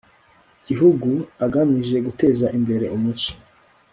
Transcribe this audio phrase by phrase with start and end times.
[0.59, 1.09] igihugu
[1.45, 3.31] agamije guteza imbere umuco